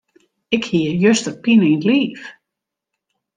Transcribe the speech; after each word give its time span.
Ik 0.55 0.63
hie 0.71 0.89
juster 1.03 1.35
pine 1.43 1.67
yn 1.73 1.81
't 1.83 1.87
liif. 1.89 2.21